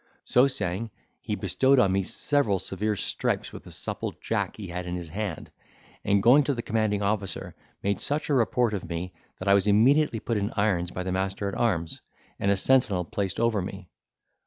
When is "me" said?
1.91-2.01, 8.89-9.13, 13.61-13.89